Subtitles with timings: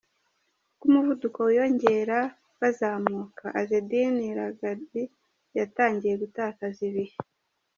[0.71, 2.19] Uko umuvuduko wiyongeraga
[2.61, 4.81] bazamuka, Azzedine Lagab
[5.57, 7.15] yatangiye gutakaza ibihe.